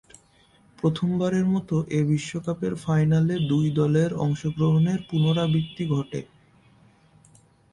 [0.79, 6.19] প্রথমবারের মতো এ বিশ্বকাপের ফাইনালে দুই দলের অংশগ্রহণের পুণরাবৃত্তি ঘটে।